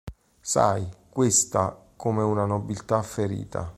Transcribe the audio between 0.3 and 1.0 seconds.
Sai,